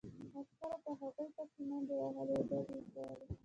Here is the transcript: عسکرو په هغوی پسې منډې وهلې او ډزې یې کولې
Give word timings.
عسکرو 0.37 0.77
په 0.83 0.91
هغوی 0.99 1.27
پسې 1.35 1.61
منډې 1.69 1.93
وهلې 1.97 2.33
او 2.39 2.43
ډزې 2.49 2.75
یې 2.79 2.83
کولې 2.93 3.25